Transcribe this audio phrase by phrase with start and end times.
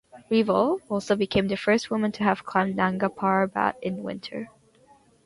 [0.31, 4.49] Revol also became the first woman to have climbed Nanga Parbat in winter.